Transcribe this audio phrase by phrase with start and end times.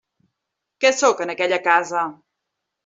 [0.85, 2.11] Què sóc en aquella casa?